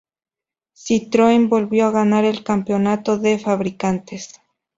Citroën 0.73 1.47
volvió 1.47 1.85
a 1.85 1.91
ganar 1.91 2.25
el 2.25 2.43
Campeonato 2.43 3.19
de 3.19 3.37
Fabricantes. 3.37 4.33